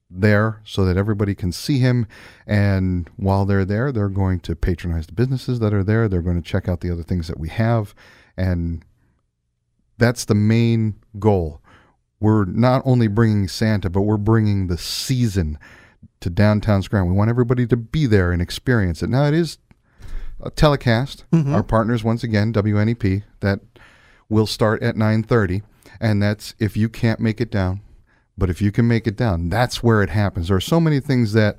there 0.10 0.62
so 0.64 0.86
that 0.86 0.98
everybody 0.98 1.36
can 1.36 1.52
see 1.52 1.80
him. 1.80 2.08
And 2.48 3.10
while 3.18 3.46
they're 3.46 3.66
there, 3.66 3.92
they're 3.92 4.10
going 4.10 4.40
to 4.42 4.56
patronize 4.56 5.08
the 5.08 5.14
businesses 5.14 5.60
that 5.60 5.74
are 5.74 5.84
there. 5.84 6.08
They're 6.08 6.22
going 6.22 6.42
to 6.42 6.48
check 6.48 6.68
out 6.68 6.82
the 6.82 6.92
other 6.92 7.04
things 7.04 7.28
that 7.28 7.40
we 7.40 7.50
have. 7.50 7.94
And 8.36 8.84
that's 9.98 10.26
the 10.26 10.36
main 10.36 10.96
goal. 11.20 11.62
We're 12.20 12.46
not 12.46 12.82
only 12.86 13.08
bringing 13.08 13.48
Santa, 13.48 13.90
but 13.90 14.02
we're 14.02 14.18
bringing 14.18 14.68
the 14.68 14.78
season 14.78 15.58
to 16.22 16.30
downtown 16.30 16.82
Scranton. 16.82 17.10
We 17.12 17.18
want 17.18 17.30
everybody 17.30 17.66
to 17.68 17.78
be 17.78 18.06
there 18.06 18.32
and 18.32 18.42
experience 18.42 19.02
it. 19.04 19.10
Now, 19.10 19.26
it 19.26 19.34
is 19.34 19.58
a 20.42 20.50
telecast. 20.50 21.26
Mm-hmm. 21.32 21.54
Our 21.54 21.64
partners, 21.64 22.04
once 22.04 22.24
again, 22.24 22.52
WNEP, 22.52 23.24
that 23.40 23.62
will 24.28 24.48
start 24.48 24.82
at 24.84 24.96
9.30. 24.96 25.62
And 26.02 26.22
that's 26.22 26.56
if 26.60 26.76
you 26.76 26.90
can't 26.90 27.20
make 27.20 27.40
it 27.40 27.52
down, 27.52 27.82
but 28.40 28.50
if 28.50 28.62
you 28.62 28.72
can 28.72 28.88
make 28.88 29.06
it 29.06 29.16
down, 29.18 29.50
that's 29.50 29.84
where 29.84 30.02
it 30.02 30.10
happens. 30.10 30.48
There 30.48 30.58
are 30.58 30.62
so 30.62 30.80
many 30.80 31.00
things 31.00 31.34
that 31.34 31.58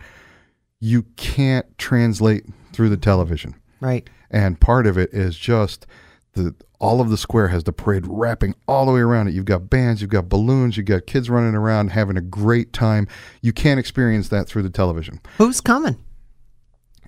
you 0.81 1.03
can't 1.17 1.67
translate 1.79 2.47
through 2.73 2.89
the 2.89 2.97
television. 2.97 3.55
Right. 3.81 4.09
And 4.31 4.61
part 4.61 4.87
of 4.87 4.97
it 4.99 5.11
is 5.13 5.37
just 5.37 5.87
the 6.35 6.55
all 6.79 7.03
of 7.03 7.11
the 7.11 7.19
square 7.19 7.49
has 7.49 7.65
the 7.65 7.73
parade 7.73 8.07
wrapping 8.09 8.55
all 8.67 8.87
the 8.87 8.93
way 8.93 9.01
around 9.01 9.29
it. 9.29 9.35
You've 9.35 9.45
got 9.45 9.69
bands, 9.69 10.01
you've 10.01 10.11
got 10.11 10.31
balloons, 10.31 10.79
you've 10.79 10.87
got 10.87 11.07
kids 11.07 11.29
running 11.29 11.55
around 11.55 11.91
having 11.91 12.17
a 12.17 12.23
great 12.23 12.73
time. 12.73 13.07
You 13.43 13.53
can't 13.53 13.79
experience 13.79 14.29
that 14.31 14.49
through 14.49 14.63
the 14.63 14.71
television. 14.71 15.21
Who's 15.37 15.61
coming? 15.61 15.99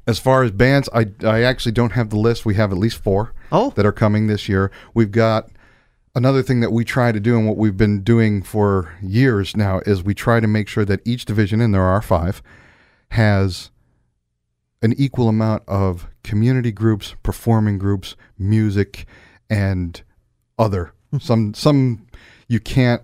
As 0.07 0.19
far 0.19 0.43
as 0.43 0.51
bands, 0.51 0.91
I, 0.93 1.07
I 1.25 1.43
actually 1.43 1.73
don't 1.73 1.93
have 1.93 2.11
the 2.11 2.19
list. 2.19 2.45
We 2.45 2.55
have 2.57 2.71
at 2.73 2.77
least 2.77 3.03
four 3.03 3.33
Oh. 3.51 3.71
that 3.77 3.87
are 3.87 3.93
coming 3.93 4.27
this 4.27 4.47
year. 4.49 4.71
We've 4.93 5.13
got 5.13 5.49
another 6.15 6.43
thing 6.43 6.61
that 6.61 6.73
we 6.73 6.85
try 6.85 7.13
to 7.13 7.21
do 7.21 7.37
and 7.37 7.47
what 7.47 7.57
we've 7.57 7.77
been 7.77 8.03
doing 8.03 8.43
for 8.43 8.95
years 9.03 9.57
now 9.57 9.81
is 9.87 10.03
we 10.03 10.15
try 10.15 10.41
to 10.41 10.47
make 10.47 10.69
sure 10.69 10.85
that 10.85 11.01
each 11.05 11.25
division, 11.25 11.61
and 11.61 11.73
there 11.75 11.83
are 11.83 12.03
five, 12.03 12.43
has 13.13 13.71
an 14.83 14.95
equal 14.97 15.29
amount 15.29 15.63
of 15.69 16.09
community 16.25 16.73
groups, 16.73 17.15
performing 17.23 17.79
groups, 17.79 18.17
music, 18.39 19.07
and 19.49 20.03
other. 20.59 20.93
some 21.21 21.55
some 21.55 22.07
you 22.49 22.59
can't 22.61 23.03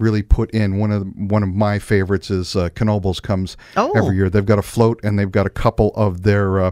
really 0.00 0.22
put 0.22 0.50
in. 0.52 0.78
One 0.78 0.90
of 0.92 1.00
the, 1.04 1.06
one 1.26 1.42
of 1.42 1.48
my 1.50 1.78
favorites 1.78 2.30
is 2.30 2.54
uh, 2.54 2.68
Knoebels 2.70 3.20
comes 3.20 3.56
Oh. 3.76 3.92
every 3.96 4.16
year. 4.16 4.30
They've 4.30 4.46
got 4.46 4.58
a 4.58 4.62
float 4.62 5.00
and 5.02 5.18
they've 5.18 5.30
got 5.30 5.44
a 5.46 5.50
couple 5.50 5.92
of 5.96 6.22
their 6.22 6.60
uh, 6.60 6.70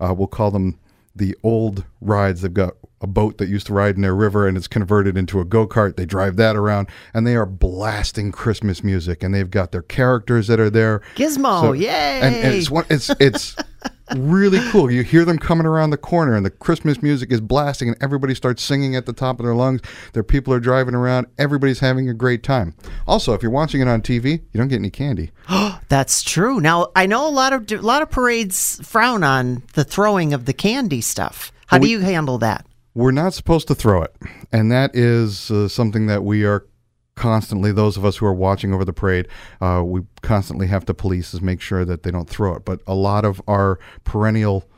uh, 0.00 0.14
we'll 0.16 0.26
call 0.26 0.50
them 0.50 0.78
the 1.14 1.36
old 1.42 1.84
rides. 2.00 2.40
They've 2.42 2.52
got 2.52 2.74
a 3.02 3.06
boat 3.06 3.38
that 3.38 3.48
used 3.48 3.66
to 3.66 3.72
ride 3.74 3.96
in 3.96 4.02
their 4.02 4.14
river 4.14 4.46
and 4.46 4.56
it's 4.56 4.68
converted 4.68 5.16
into 5.16 5.40
a 5.40 5.44
go 5.44 5.66
kart. 5.66 5.96
They 5.96 6.06
drive 6.06 6.36
that 6.36 6.56
around 6.56 6.88
and 7.12 7.26
they 7.26 7.34
are 7.36 7.44
blasting 7.46 8.32
Christmas 8.32 8.82
music 8.84 9.22
and 9.22 9.34
they've 9.34 9.50
got 9.50 9.72
their 9.72 9.82
characters 9.82 10.46
that 10.46 10.60
are 10.60 10.70
there. 10.70 11.00
Gizmo, 11.16 11.60
So- 11.60 11.72
yay! 11.72 12.20
And, 12.22 12.34
and 12.36 12.54
it's 12.54 12.70
one, 12.70 12.84
it's 12.88 13.10
it's 13.20 13.56
really 14.16 14.60
cool. 14.70 14.90
You 14.90 15.02
hear 15.02 15.24
them 15.24 15.38
coming 15.38 15.66
around 15.66 15.90
the 15.90 15.96
corner, 15.96 16.34
and 16.34 16.44
the 16.44 16.50
Christmas 16.50 17.02
music 17.02 17.32
is 17.32 17.40
blasting, 17.40 17.88
and 17.88 17.96
everybody 18.02 18.34
starts 18.34 18.62
singing 18.62 18.94
at 18.94 19.06
the 19.06 19.12
top 19.12 19.40
of 19.40 19.44
their 19.46 19.54
lungs. 19.54 19.80
Their 20.12 20.22
people 20.22 20.52
are 20.54 20.60
driving 20.60 20.94
around. 20.94 21.26
Everybody's 21.38 21.80
having 21.80 22.08
a 22.08 22.14
great 22.14 22.42
time. 22.42 22.74
Also, 23.06 23.32
if 23.34 23.42
you're 23.42 23.50
watching 23.50 23.80
it 23.80 23.88
on 23.88 24.02
TV, 24.02 24.32
you 24.52 24.58
don't 24.58 24.68
get 24.68 24.76
any 24.76 24.90
candy. 24.90 25.30
That's 25.88 26.22
true. 26.22 26.60
Now 26.60 26.88
I 26.94 27.06
know 27.06 27.26
a 27.26 27.30
lot 27.30 27.52
of 27.52 27.70
a 27.72 27.76
lot 27.78 28.02
of 28.02 28.10
parades 28.10 28.80
frown 28.86 29.24
on 29.24 29.62
the 29.74 29.84
throwing 29.84 30.32
of 30.34 30.44
the 30.44 30.52
candy 30.52 31.00
stuff. 31.00 31.50
How 31.66 31.78
do 31.78 31.82
we- 31.82 31.90
you 31.90 32.00
handle 32.00 32.38
that? 32.38 32.66
We're 32.94 33.12
not 33.12 33.32
supposed 33.32 33.68
to 33.68 33.74
throw 33.74 34.02
it, 34.02 34.14
and 34.52 34.70
that 34.70 34.94
is 34.94 35.50
uh, 35.50 35.68
something 35.68 36.06
that 36.08 36.24
we 36.24 36.44
are 36.44 36.66
constantly. 37.14 37.72
Those 37.72 37.96
of 37.96 38.04
us 38.04 38.18
who 38.18 38.26
are 38.26 38.34
watching 38.34 38.74
over 38.74 38.84
the 38.84 38.92
parade, 38.92 39.28
uh, 39.62 39.82
we 39.84 40.02
constantly 40.20 40.66
have 40.66 40.84
to 40.86 40.94
police 40.94 41.32
is 41.32 41.40
make 41.40 41.62
sure 41.62 41.86
that 41.86 42.02
they 42.02 42.10
don't 42.10 42.28
throw 42.28 42.54
it. 42.54 42.66
But 42.66 42.80
a 42.86 42.94
lot 42.94 43.24
of 43.24 43.40
our 43.48 43.78
perennial 44.04 44.68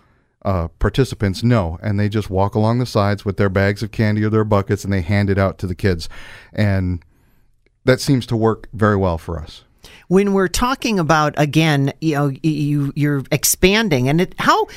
uh, 0.45 0.69
participants 0.79 1.43
know, 1.43 1.77
and 1.83 1.99
they 1.99 2.09
just 2.09 2.31
walk 2.31 2.55
along 2.55 2.79
the 2.79 2.87
sides 2.87 3.25
with 3.25 3.37
their 3.37 3.49
bags 3.49 3.83
of 3.83 3.91
candy 3.91 4.23
or 4.23 4.31
their 4.31 4.45
buckets, 4.45 4.85
and 4.85 4.93
they 4.93 5.01
hand 5.01 5.29
it 5.29 5.39
out 5.39 5.59
to 5.59 5.67
the 5.67 5.75
kids, 5.75 6.09
and 6.53 7.05
that 7.85 8.01
seems 8.01 8.27
to 8.27 8.37
work 8.37 8.69
very 8.73 8.97
well 8.97 9.19
for 9.19 9.41
us. 9.41 9.65
When 10.07 10.35
we're 10.35 10.49
talking 10.49 11.01
about 11.01 11.35
again, 11.37 11.93
you 12.01 12.15
know, 12.15 12.33
you 12.45 12.93
you're 12.95 13.25
expanding, 13.33 14.09
and 14.09 14.21
it 14.21 14.37
how 14.39 14.69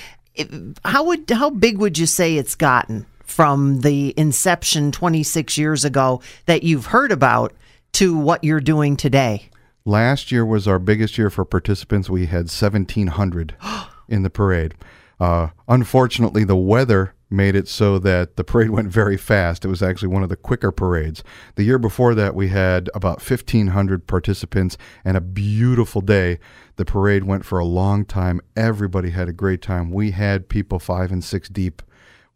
how 0.84 1.03
would 1.03 1.29
how 1.29 1.51
big 1.51 1.77
would 1.77 2.00
you 2.00 2.08
say 2.08 2.36
it's 2.36 2.56
gotten 2.56 3.06
from 3.38 3.82
the 3.82 4.15
inception 4.17 4.91
26 4.91 5.60
years 5.60 5.86
ago 5.86 6.20
that 6.48 6.63
you've 6.63 6.88
heard 6.88 7.12
about 7.12 7.53
to 7.94 8.17
what 8.17 8.44
you're 8.44 8.60
doing 8.60 8.98
today? 8.98 9.48
Last 9.86 10.32
year 10.32 10.44
was 10.44 10.67
our 10.67 10.79
biggest 10.79 11.20
year 11.20 11.29
for 11.29 11.46
participants. 11.46 12.10
We 12.10 12.25
had 12.25 12.46
1,700 12.46 13.56
in 14.10 14.24
the 14.24 14.32
parade. 14.32 14.74
Uh, 15.20 15.50
unfortunately, 15.67 16.46
the 16.46 16.56
weather 16.56 17.13
made 17.29 17.56
it 17.56 17.67
so 17.67 18.00
that 18.00 18.38
the 18.38 18.44
parade 18.44 18.70
went 18.72 18.88
very 18.88 19.17
fast. 19.17 19.63
It 19.63 19.67
was 19.67 19.84
actually 19.84 20.08
one 20.08 20.24
of 20.24 20.29
the 20.29 20.36
quicker 20.36 20.72
parades. 20.72 21.24
The 21.58 21.63
year 21.63 21.77
before 21.77 22.15
that, 22.15 22.34
we 22.34 22.48
had 22.48 22.89
about 22.96 23.22
1,500 23.22 24.08
participants 24.08 24.79
and 25.06 25.15
a 25.15 25.22
beautiful 25.22 26.01
day. 26.01 26.39
The 26.77 26.86
parade 26.86 27.25
went 27.25 27.46
for 27.46 27.60
a 27.60 27.65
long 27.65 28.03
time. 28.03 28.41
Everybody 28.56 29.12
had 29.12 29.29
a 29.29 29.34
great 29.34 29.62
time. 29.62 29.91
We 29.91 30.10
had 30.10 30.50
people 30.50 30.79
five 30.79 31.12
and 31.12 31.24
six 31.24 31.50
deep 31.50 31.84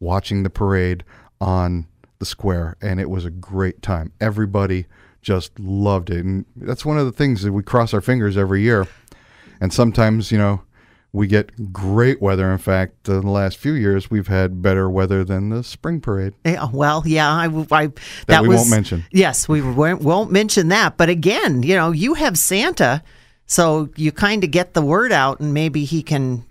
watching 0.02 0.44
the 0.44 0.50
parade 0.50 1.06
on 1.40 1.88
the 2.20 2.26
square, 2.26 2.76
and 2.82 3.00
it 3.00 3.10
was 3.10 3.24
a 3.24 3.30
great 3.30 3.82
time. 3.82 4.12
Everybody 4.20 4.88
just 5.22 5.58
loved 5.60 6.10
it. 6.10 6.26
And 6.26 6.46
that's 6.56 6.86
one 6.86 6.98
of 6.98 7.06
the 7.06 7.12
things 7.12 7.44
that 7.44 7.54
we 7.54 7.64
cross 7.64 7.94
our 7.94 8.02
fingers 8.02 8.36
every 8.36 8.62
year. 8.62 8.88
And 9.62 9.72
sometimes, 9.72 10.32
you 10.32 10.38
know, 10.38 10.64
we 11.14 11.28
get 11.28 11.74
great 11.74 12.22
weather. 12.22 12.52
In 12.52 12.58
fact, 12.58 13.08
in 13.08 13.22
the 13.22 13.30
last 13.30 13.58
few 13.58 13.74
years, 13.74 14.10
we've 14.10 14.28
had 14.28 14.62
better 14.62 14.90
weather 14.90 15.24
than 15.24 15.50
the 15.50 15.64
spring 15.64 16.00
parade. 16.02 16.34
Yeah, 16.46 16.68
well, 16.72 17.04
yeah, 17.06 17.30
I, 17.30 17.46
I 17.72 17.88
that, 17.88 18.00
That 18.28 18.42
we 18.44 18.50
was, 18.50 18.58
won't 18.58 18.70
mention. 18.70 19.06
Yes, 19.12 19.48
we 19.48 19.62
won't, 19.62 20.02
won't 20.02 20.32
mention 20.32 20.70
that. 20.70 20.98
But 20.98 21.10
again, 21.10 21.64
you 21.64 21.76
know, 21.76 21.92
you 21.92 22.16
have 22.16 22.38
Santa, 22.38 23.04
so 23.46 23.90
you 23.96 24.12
kind 24.12 24.44
of 24.44 24.52
get 24.52 24.74
the 24.74 24.82
word 24.82 25.12
out, 25.12 25.40
and 25.40 25.54
maybe 25.54 25.86
he 25.86 26.02
can 26.02 26.46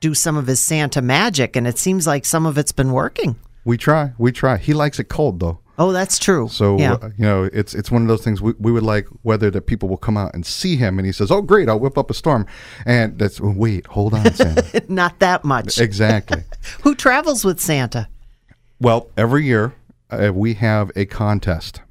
do 0.00 0.14
some 0.14 0.36
of 0.36 0.46
his 0.46 0.60
Santa 0.60 1.02
magic. 1.02 1.56
And 1.56 1.66
it 1.66 1.78
seems 1.78 2.06
like 2.06 2.24
some 2.24 2.46
of 2.46 2.58
it's 2.58 2.72
been 2.72 2.92
working. 2.92 3.36
We 3.64 3.76
try, 3.76 4.12
we 4.18 4.32
try. 4.32 4.56
He 4.56 4.72
likes 4.72 4.98
it 4.98 5.08
cold 5.08 5.40
though. 5.40 5.60
Oh, 5.80 5.92
that's 5.92 6.18
true. 6.18 6.48
So 6.48 6.76
yeah. 6.76 6.94
uh, 6.94 7.10
you 7.16 7.24
know, 7.24 7.44
it's 7.52 7.72
it's 7.72 7.90
one 7.90 8.02
of 8.02 8.08
those 8.08 8.24
things 8.24 8.42
we, 8.42 8.52
we 8.58 8.72
would 8.72 8.82
like 8.82 9.06
whether 9.22 9.48
that 9.52 9.62
people 9.62 9.88
will 9.88 9.96
come 9.96 10.16
out 10.16 10.34
and 10.34 10.44
see 10.44 10.74
him, 10.74 10.98
and 10.98 11.06
he 11.06 11.12
says, 11.12 11.30
"Oh, 11.30 11.40
great, 11.40 11.68
I'll 11.68 11.78
whip 11.78 11.96
up 11.96 12.10
a 12.10 12.14
storm," 12.14 12.46
and 12.84 13.16
that's 13.16 13.40
wait, 13.40 13.86
hold 13.86 14.14
on, 14.14 14.32
Santa. 14.34 14.82
not 14.88 15.20
that 15.20 15.44
much. 15.44 15.78
exactly. 15.78 16.42
Who 16.82 16.96
travels 16.96 17.44
with 17.44 17.60
Santa? 17.60 18.08
Well, 18.80 19.08
every 19.16 19.44
year 19.44 19.74
uh, 20.10 20.32
we 20.34 20.54
have 20.54 20.90
a 20.96 21.06
contest, 21.06 21.82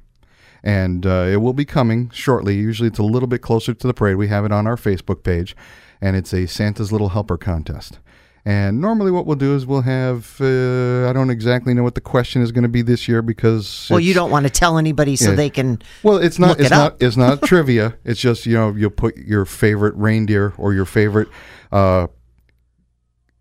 and 0.62 1.06
uh, 1.06 1.26
it 1.30 1.36
will 1.36 1.54
be 1.54 1.64
coming 1.64 2.10
shortly. 2.10 2.56
Usually, 2.56 2.88
it's 2.88 2.98
a 2.98 3.02
little 3.04 3.28
bit 3.28 3.40
closer 3.40 3.72
to 3.72 3.86
the 3.86 3.94
parade. 3.94 4.16
We 4.16 4.28
have 4.28 4.44
it 4.44 4.52
on 4.52 4.66
our 4.66 4.76
Facebook 4.76 5.22
page, 5.22 5.56
and 6.00 6.16
it's 6.16 6.32
a 6.32 6.46
Santa's 6.46 6.92
Little 6.92 7.10
Helper 7.10 7.36
contest. 7.36 7.98
And 8.44 8.80
normally, 8.80 9.10
what 9.10 9.26
we'll 9.26 9.36
do 9.36 9.54
is 9.54 9.66
we'll 9.66 9.82
have 9.82 10.40
uh, 10.40 11.08
I 11.08 11.12
don't 11.12 11.28
exactly 11.28 11.74
know 11.74 11.82
what 11.82 11.94
the 11.94 12.00
question 12.00 12.40
is 12.40 12.50
going 12.50 12.62
to 12.62 12.68
be 12.68 12.80
this 12.80 13.06
year 13.06 13.20
because 13.20 13.88
Well, 13.90 14.00
you 14.00 14.14
don't 14.14 14.30
want 14.30 14.46
to 14.46 14.50
tell 14.50 14.78
anybody 14.78 15.16
so 15.16 15.30
Yeah. 15.30 15.36
they 15.36 15.50
can. 15.50 15.82
Well, 16.02 16.16
it's 16.16 16.38
not. 16.38 16.58
It's 16.58 16.68
it 16.68 16.70
not. 16.70 16.96
It's 17.02 17.16
not 17.16 17.42
trivia. 17.44 17.98
It's 18.04 18.20
just 18.20 18.46
you 18.46 18.54
know 18.54 18.72
you'll 18.74 18.90
put 18.90 19.18
your 19.18 19.44
favorite 19.44 19.94
reindeer 19.96 20.54
or 20.56 20.72
your 20.72 20.86
favorite 20.86 21.28
uh, 21.72 22.06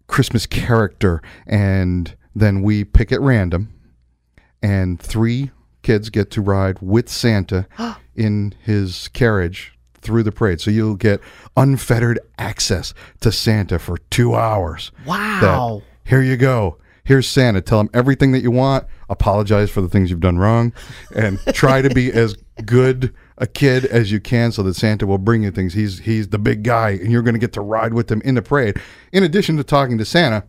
Christmas 0.08 0.46
character, 0.46 1.22
and 1.46 2.14
then 2.36 2.62
we 2.62 2.84
pick 2.84 3.12
at 3.12 3.22
random, 3.22 3.74
and 4.62 5.00
three 5.00 5.52
kids 5.84 6.10
get 6.10 6.32
to 6.32 6.42
ride 6.42 6.80
with 6.82 7.08
Santa 7.08 7.66
in 8.16 8.54
his 8.62 9.08
carriage 9.10 9.77
through 10.02 10.24
the 10.24 10.32
parade. 10.32 10.62
So 10.62 10.72
you'll 10.72 10.96
get 10.96 11.22
unfettered 11.56 12.20
access 12.38 12.94
to 13.22 13.32
Santa 13.32 13.80
for 13.80 13.98
two 14.10 14.36
hours. 14.36 14.92
Wow. 15.06 15.82
That, 15.82 16.10
here 16.10 16.22
you 16.22 16.38
go. 16.38 16.78
Here's 17.04 17.28
Santa. 17.28 17.62
Tell 17.62 17.80
him 17.80 17.90
everything 17.94 18.34
that 18.34 18.42
you 18.42 18.52
want. 18.52 18.86
Apologize 19.10 19.70
for 19.70 19.80
the 19.80 19.88
things 19.88 20.10
you've 20.10 20.20
done 20.20 20.38
wrong, 20.38 20.74
and 21.16 21.40
try 21.54 21.82
to 21.82 21.90
be 21.90 22.12
as 22.12 22.36
good 22.66 23.14
a 23.38 23.48
kid 23.48 23.86
as 23.86 24.12
you 24.12 24.20
can, 24.20 24.52
so 24.52 24.62
that 24.64 24.74
Santa 24.74 25.08
will 25.08 25.18
bring 25.18 25.44
you 25.44 25.52
things. 25.52 25.74
He's 25.74 26.00
he's 26.00 26.28
the 26.28 26.38
big 26.38 26.64
guy, 26.64 26.90
and 26.90 27.10
you're 27.10 27.22
going 27.22 27.36
to 27.36 27.40
get 27.40 27.54
to 27.54 27.62
ride 27.62 27.94
with 27.94 28.12
him 28.12 28.22
in 28.26 28.36
the 28.36 28.42
parade. 28.42 28.82
In 29.14 29.24
addition 29.24 29.56
to 29.56 29.64
talking 29.64 29.98
to 30.00 30.04
Santa, 30.04 30.44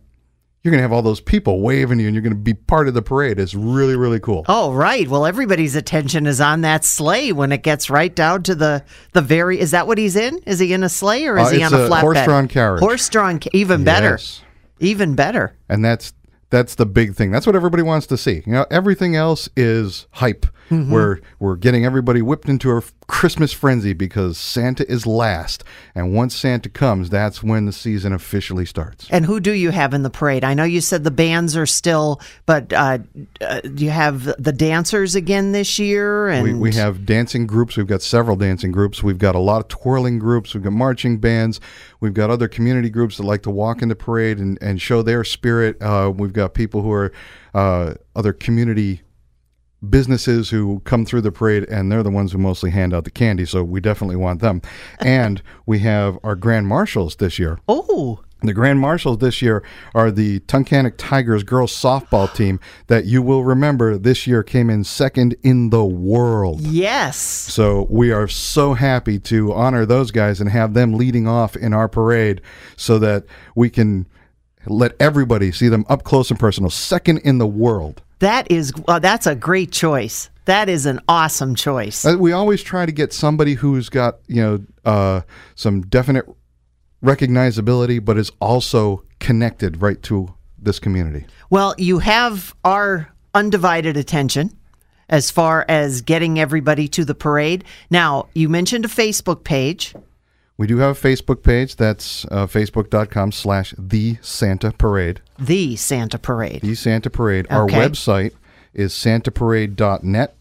you're 0.61 0.71
going 0.71 0.79
to 0.79 0.81
have 0.83 0.91
all 0.91 1.01
those 1.01 1.21
people 1.21 1.61
waving 1.61 1.99
you, 1.99 2.07
and 2.07 2.13
you're 2.15 2.21
going 2.21 2.33
to 2.33 2.39
be 2.39 2.53
part 2.53 2.87
of 2.89 2.93
the 2.93 3.01
parade. 3.01 3.39
It's 3.39 3.53
really 3.53 3.95
really 3.95 4.19
cool. 4.19 4.43
Oh, 4.47 4.73
right. 4.73 5.07
Well, 5.07 5.25
everybody's 5.25 5.75
attention 5.75 6.25
is 6.27 6.41
on 6.41 6.61
that 6.61 6.83
sleigh 6.83 7.31
when 7.31 7.51
it 7.51 7.63
gets 7.63 7.89
right 7.89 8.13
down 8.13 8.43
to 8.43 8.55
the 8.55 8.83
the 9.13 9.21
very. 9.21 9.59
Is 9.59 9.71
that 9.71 9.87
what 9.87 9.97
he's 9.97 10.15
in? 10.15 10.37
Is 10.45 10.59
he 10.59 10.73
in 10.73 10.83
a 10.83 10.89
sleigh 10.89 11.25
or 11.27 11.37
is 11.39 11.47
Uh, 11.47 11.51
he 11.51 11.63
on 11.63 11.73
a, 11.73 11.77
a 11.77 11.89
flatbed? 11.89 12.01
horse-drawn 12.01 12.47
carriage. 12.47 12.79
Horse-drawn, 12.81 13.39
even 13.53 13.83
better. 13.83 14.11
Yes. 14.11 14.41
Even 14.81 15.15
better. 15.15 15.55
and 15.67 15.83
that's 15.83 16.13
that's 16.49 16.75
the 16.75 16.85
big 16.85 17.13
thing. 17.15 17.31
That's 17.31 17.45
what 17.45 17.55
everybody 17.55 17.83
wants 17.83 18.07
to 18.07 18.17
see. 18.17 18.41
You 18.45 18.53
know, 18.53 18.65
everything 18.71 19.15
else 19.15 19.47
is 19.55 20.07
hype. 20.11 20.45
We're 20.69 21.19
we're 21.39 21.55
getting 21.55 21.85
everybody 21.85 22.21
whipped 22.21 22.47
into 22.47 22.71
a 22.71 22.81
Christmas 23.07 23.51
frenzy 23.51 23.93
because 23.93 24.37
Santa 24.37 24.89
is 24.89 25.07
last, 25.07 25.63
and 25.95 26.13
once 26.13 26.35
Santa 26.35 26.69
comes, 26.69 27.09
that's 27.09 27.41
when 27.41 27.65
the 27.65 27.71
season 27.71 28.13
officially 28.13 28.65
starts. 28.65 29.07
And 29.09 29.25
who 29.25 29.39
do 29.39 29.51
you 29.51 29.71
have 29.71 29.93
in 29.93 30.03
the 30.03 30.09
parade? 30.09 30.43
I 30.43 30.53
know 30.53 30.63
you 30.63 30.81
said 30.81 31.03
the 31.03 31.11
bands 31.11 31.57
are 31.57 31.65
still, 31.65 32.21
but 32.45 32.71
uh, 32.71 32.99
uh, 33.41 33.61
do 33.61 33.83
you 33.83 33.89
have 33.89 34.25
the 34.37 34.51
dancers 34.51 35.15
again 35.15 35.51
this 35.53 35.79
year? 35.79 36.27
And 36.27 36.43
We, 36.43 36.53
we 36.53 36.73
have 36.75 37.05
dancing 37.05 37.47
groups. 37.47 37.75
We've 37.75 37.87
got 37.87 38.01
several 38.01 38.35
dancing 38.35 38.71
groups. 38.71 39.01
We've 39.01 39.17
got 39.17 39.35
a 39.35 39.39
lot 39.39 39.61
of 39.61 39.67
twirling 39.69 40.19
groups. 40.19 40.53
We've 40.53 40.63
got 40.63 40.73
marching 40.73 41.17
bands. 41.17 41.59
We've 41.99 42.13
got 42.13 42.29
other 42.29 42.47
community 42.47 42.89
groups 42.89 43.17
that 43.17 43.23
like 43.23 43.41
to 43.43 43.51
walk 43.51 43.81
in 43.81 43.89
the 43.89 43.95
parade 43.95 44.37
and, 44.37 44.57
and 44.61 44.81
show 44.81 45.01
their 45.01 45.23
spirit. 45.23 45.81
Uh, 45.81 46.11
we've 46.15 46.33
got 46.33 46.53
people 46.53 46.81
who 46.81 46.91
are 46.91 47.11
uh, 47.53 47.95
other 48.15 48.33
community 48.33 49.01
businesses 49.87 50.49
who 50.49 50.81
come 50.85 51.05
through 51.05 51.21
the 51.21 51.31
parade 51.31 51.63
and 51.69 51.91
they're 51.91 52.03
the 52.03 52.09
ones 52.09 52.31
who 52.31 52.37
mostly 52.37 52.71
hand 52.71 52.93
out 52.93 53.03
the 53.05 53.11
candy. 53.11 53.45
So 53.45 53.63
we 53.63 53.79
definitely 53.79 54.17
want 54.17 54.41
them. 54.41 54.61
and 54.99 55.41
we 55.65 55.79
have 55.79 56.17
our 56.23 56.35
grand 56.35 56.67
marshals 56.67 57.15
this 57.17 57.39
year. 57.39 57.59
oh, 57.67 58.19
The 58.41 58.53
Grand 58.53 58.79
Marshals 58.79 59.17
this 59.17 59.41
year 59.41 59.63
are 59.93 60.11
the 60.11 60.39
Tunkhannock 60.41 60.93
Tigers 60.97 61.43
girls 61.43 61.71
softball 61.73 62.33
team 62.35 62.59
that 62.87 63.03
you 63.05 63.21
will 63.21 63.43
remember 63.43 63.97
this 63.97 64.25
year 64.27 64.43
came 64.43 64.69
in 64.69 64.83
second 64.85 65.35
in 65.43 65.69
the 65.71 65.83
world. 65.85 66.61
yes. 66.61 67.17
So 67.17 67.85
we 67.89 68.11
are 68.11 68.27
so 68.29 68.73
happy 68.75 69.19
to 69.19 69.51
honor 69.53 69.85
those 69.85 70.11
guys 70.11 70.39
and 70.41 70.49
have 70.49 70.73
them 70.73 70.93
leading 70.93 71.27
off 71.27 71.55
in 71.57 71.73
our 71.73 71.87
parade 71.89 72.41
so 72.77 72.97
that 72.99 73.25
we 73.55 73.69
can 73.69 74.07
let 74.67 74.93
everybody 75.01 75.51
see 75.51 75.67
them 75.69 75.85
up 75.89 76.03
close 76.03 76.29
and 76.31 76.39
personal. 76.39 76.69
Second 76.69 77.19
in 77.19 77.37
the 77.39 77.47
world. 77.47 78.01
That 78.19 78.51
is 78.51 78.73
uh, 78.87 78.99
that's 78.99 79.27
a 79.27 79.35
great 79.35 79.71
choice. 79.71 80.29
That 80.45 80.67
is 80.67 80.85
an 80.85 80.99
awesome 81.07 81.55
choice. 81.55 82.05
Uh, 82.05 82.17
We 82.17 82.31
always 82.31 82.63
try 82.63 82.85
to 82.85 82.91
get 82.91 83.13
somebody 83.13 83.53
who's 83.53 83.87
got, 83.87 84.19
you 84.27 84.41
know, 84.41 84.59
uh, 84.83 85.21
some 85.55 85.81
definite 85.81 86.25
recognizability, 87.03 88.03
but 88.03 88.17
is 88.17 88.31
also 88.41 89.03
connected 89.19 89.81
right 89.81 90.01
to 90.03 90.33
this 90.57 90.79
community. 90.79 91.25
Well, 91.49 91.75
you 91.77 91.99
have 91.99 92.55
our 92.65 93.09
undivided 93.33 93.95
attention 93.95 94.57
as 95.07 95.31
far 95.31 95.65
as 95.67 96.01
getting 96.01 96.39
everybody 96.39 96.87
to 96.89 97.05
the 97.05 97.15
parade. 97.15 97.63
Now, 97.89 98.27
you 98.33 98.49
mentioned 98.49 98.85
a 98.85 98.89
Facebook 98.89 99.43
page. 99.43 99.95
We 100.59 100.67
do 100.67 100.79
have 100.79 100.97
a 100.97 101.07
Facebook 101.07 101.41
page. 101.41 101.77
That's 101.77 102.25
uh, 102.25 102.45
facebook.com 102.45 103.31
slash 103.31 103.73
the 103.77 104.17
Santa 104.19 104.73
Parade. 104.73 105.21
The 105.39 105.77
Santa 105.77 106.19
Parade. 106.19 106.59
The 106.59 106.75
Santa 106.75 107.09
Parade. 107.09 107.47
Our 107.49 107.65
website 107.65 108.33
is 108.73 108.91
santaparade.net. 108.93 110.35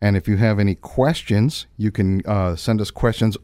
And 0.00 0.16
if 0.16 0.26
you 0.26 0.38
have 0.38 0.58
any 0.58 0.76
questions, 0.76 1.66
you 1.76 1.90
can 1.90 2.22
uh, 2.24 2.56
send 2.56 2.80
us 2.80 2.90
questions 2.90 3.36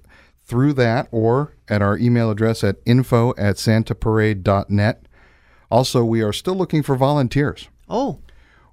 through 0.42 0.72
that 0.72 1.08
or 1.10 1.52
at 1.68 1.82
our 1.82 1.98
email 1.98 2.30
address 2.30 2.64
at 2.64 2.76
info 2.86 3.34
at 3.36 3.56
santaparade.net. 3.56 5.06
Also, 5.70 6.02
we 6.02 6.22
are 6.22 6.32
still 6.32 6.54
looking 6.54 6.82
for 6.82 6.96
volunteers. 6.96 7.68
Oh, 7.90 8.20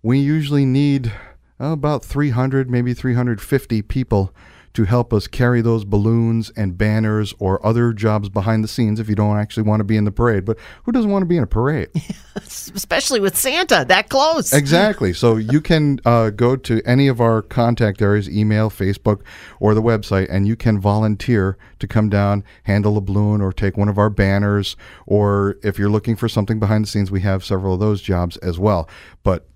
We 0.01 0.19
usually 0.19 0.63
need 0.63 1.11
about 1.59 2.05
300, 2.05 2.69
maybe 2.69 2.93
350 2.93 3.81
people 3.81 4.33
to 4.73 4.83
help 4.85 5.13
us 5.13 5.27
carry 5.27 5.61
those 5.61 5.83
balloons 5.83 6.51
and 6.55 6.77
banners 6.77 7.33
or 7.39 7.65
other 7.65 7.91
jobs 7.93 8.29
behind 8.29 8.63
the 8.63 8.67
scenes 8.67 8.99
if 8.99 9.09
you 9.09 9.15
don't 9.15 9.37
actually 9.37 9.63
want 9.63 9.79
to 9.79 9.83
be 9.83 9.97
in 9.97 10.05
the 10.05 10.11
parade. 10.11 10.45
But 10.45 10.57
who 10.83 10.91
doesn't 10.91 11.09
want 11.09 11.23
to 11.23 11.27
be 11.27 11.37
in 11.37 11.43
a 11.43 11.47
parade? 11.47 11.89
Especially 12.35 13.19
with 13.19 13.37
Santa 13.37 13.85
that 13.87 14.09
close. 14.09 14.53
Exactly. 14.53 15.13
So 15.13 15.35
you 15.37 15.61
can 15.61 15.99
uh, 16.05 16.29
go 16.29 16.55
to 16.55 16.81
any 16.85 17.07
of 17.07 17.19
our 17.19 17.41
contact 17.41 18.01
areas, 18.01 18.29
email, 18.29 18.69
Facebook, 18.69 19.21
or 19.59 19.73
the 19.73 19.81
website, 19.81 20.27
and 20.29 20.47
you 20.47 20.55
can 20.55 20.79
volunteer 20.79 21.57
to 21.79 21.87
come 21.87 22.09
down, 22.09 22.43
handle 22.63 22.97
a 22.97 23.01
balloon, 23.01 23.41
or 23.41 23.51
take 23.51 23.77
one 23.77 23.89
of 23.89 23.97
our 23.97 24.09
banners. 24.09 24.75
Or 25.05 25.57
if 25.63 25.79
you're 25.79 25.89
looking 25.89 26.15
for 26.15 26.29
something 26.29 26.59
behind 26.59 26.83
the 26.83 26.87
scenes, 26.89 27.11
we 27.11 27.21
have 27.21 27.43
several 27.43 27.73
of 27.73 27.79
those 27.79 28.01
jobs 28.01 28.37
as 28.37 28.59
well. 28.59 28.87
But 29.23 29.47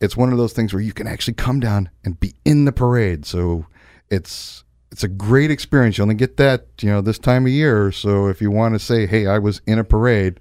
it's 0.00 0.16
one 0.16 0.32
of 0.32 0.38
those 0.38 0.52
things 0.52 0.72
where 0.72 0.82
you 0.82 0.92
can 0.92 1.06
actually 1.06 1.34
come 1.34 1.60
down 1.60 1.90
and 2.04 2.18
be 2.20 2.34
in 2.44 2.64
the 2.64 2.72
parade. 2.72 3.24
So 3.24 3.66
it's 4.10 4.64
it's 4.92 5.02
a 5.04 5.08
great 5.08 5.50
experience. 5.50 5.98
You 5.98 6.02
only 6.02 6.14
get 6.14 6.36
that, 6.36 6.66
you 6.80 6.88
know, 6.88 7.00
this 7.00 7.18
time 7.18 7.44
of 7.44 7.52
year. 7.52 7.92
So 7.92 8.28
if 8.28 8.40
you 8.40 8.50
want 8.50 8.74
to 8.74 8.78
say, 8.78 9.06
"Hey, 9.06 9.26
I 9.26 9.38
was 9.38 9.60
in 9.66 9.78
a 9.78 9.84
parade," 9.84 10.40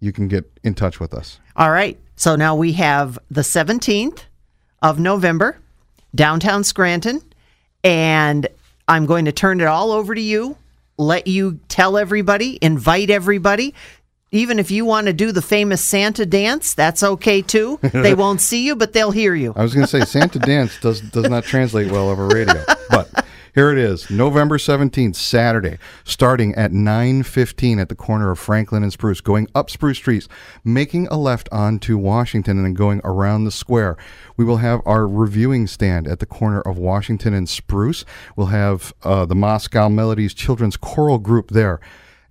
you 0.00 0.12
can 0.12 0.28
get 0.28 0.50
in 0.62 0.74
touch 0.74 1.00
with 1.00 1.14
us. 1.14 1.38
All 1.56 1.70
right. 1.70 1.98
So 2.16 2.36
now 2.36 2.54
we 2.54 2.72
have 2.74 3.18
the 3.30 3.40
17th 3.40 4.24
of 4.82 4.98
November, 4.98 5.58
downtown 6.14 6.64
Scranton, 6.64 7.22
and 7.82 8.46
I'm 8.88 9.06
going 9.06 9.24
to 9.24 9.32
turn 9.32 9.60
it 9.60 9.66
all 9.66 9.92
over 9.92 10.14
to 10.14 10.20
you. 10.20 10.56
Let 10.98 11.26
you 11.26 11.58
tell 11.68 11.96
everybody, 11.96 12.58
invite 12.60 13.10
everybody. 13.10 13.74
Even 14.34 14.58
if 14.58 14.70
you 14.70 14.86
want 14.86 15.06
to 15.06 15.12
do 15.12 15.30
the 15.30 15.42
famous 15.42 15.84
Santa 15.84 16.24
dance, 16.24 16.72
that's 16.74 17.02
okay 17.02 17.42
too. 17.42 17.78
They 17.92 18.14
won't 18.14 18.40
see 18.40 18.66
you, 18.66 18.74
but 18.74 18.94
they'll 18.94 19.10
hear 19.10 19.34
you. 19.34 19.52
I 19.54 19.62
was 19.62 19.74
going 19.74 19.86
to 19.86 19.90
say 19.90 20.04
Santa 20.04 20.38
dance 20.52 20.80
does 20.80 21.00
does 21.00 21.28
not 21.28 21.44
translate 21.44 21.92
well 21.92 22.08
over 22.08 22.26
radio, 22.26 22.64
but 22.90 23.24
here 23.54 23.70
it 23.70 23.76
is, 23.76 24.10
November 24.10 24.56
17th, 24.56 25.14
Saturday, 25.14 25.76
starting 26.04 26.54
at 26.54 26.72
9:15 26.72 27.78
at 27.78 27.90
the 27.90 27.94
corner 27.94 28.30
of 28.30 28.38
Franklin 28.38 28.82
and 28.82 28.90
Spruce, 28.90 29.20
going 29.20 29.46
up 29.54 29.68
Spruce 29.68 29.98
Street, 29.98 30.26
making 30.64 31.06
a 31.08 31.18
left 31.18 31.50
onto 31.52 31.98
Washington 31.98 32.56
and 32.56 32.64
then 32.64 32.74
going 32.74 33.02
around 33.04 33.44
the 33.44 33.50
square. 33.50 33.98
We 34.38 34.46
will 34.46 34.56
have 34.56 34.80
our 34.86 35.06
reviewing 35.06 35.66
stand 35.66 36.08
at 36.08 36.18
the 36.18 36.26
corner 36.26 36.62
of 36.62 36.78
Washington 36.78 37.34
and 37.34 37.46
Spruce. 37.46 38.06
We'll 38.36 38.46
have 38.46 38.94
uh, 39.02 39.26
the 39.26 39.34
Moscow 39.34 39.90
Melodies 39.90 40.32
Children's 40.32 40.78
Choral 40.78 41.18
Group 41.18 41.50
there. 41.50 41.78